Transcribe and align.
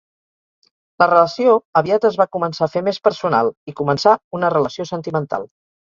La 1.03 1.07
relació 1.09 1.51
aviat 1.83 2.07
es 2.09 2.17
va 2.21 2.27
començar 2.37 2.65
a 2.67 2.71
fer 2.77 2.83
més 2.87 3.01
personal 3.09 3.53
i 3.73 3.77
començà 3.83 4.19
una 4.39 4.51
relació 4.55 4.87
sentimental. 4.93 5.47